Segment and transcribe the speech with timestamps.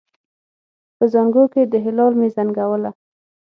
[0.97, 2.91] په زانګو کې د هلال مې زنګوله